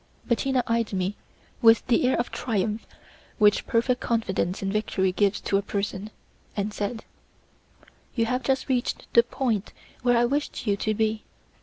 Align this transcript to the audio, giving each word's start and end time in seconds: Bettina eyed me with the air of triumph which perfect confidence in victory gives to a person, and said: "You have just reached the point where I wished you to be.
Bettina 0.25 0.63
eyed 0.65 0.93
me 0.93 1.15
with 1.61 1.85
the 1.85 2.07
air 2.07 2.17
of 2.17 2.31
triumph 2.31 2.87
which 3.37 3.67
perfect 3.67 4.01
confidence 4.01 4.63
in 4.63 4.71
victory 4.71 5.11
gives 5.11 5.39
to 5.41 5.57
a 5.59 5.61
person, 5.61 6.09
and 6.57 6.73
said: 6.73 7.05
"You 8.15 8.25
have 8.25 8.41
just 8.41 8.67
reached 8.67 9.05
the 9.13 9.21
point 9.21 9.73
where 10.01 10.17
I 10.17 10.25
wished 10.25 10.65
you 10.65 10.75
to 10.75 10.95
be. 10.95 11.23